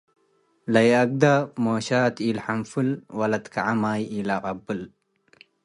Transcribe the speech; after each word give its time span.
ለይአግደ 0.73 1.23
ምኦሻት 1.63 2.15
ኢለሐንፍል 2.27 2.89
ወለትከዐ 3.19 3.67
ማይ 3.81 4.01
ኢለቀብል፣ 4.15 4.81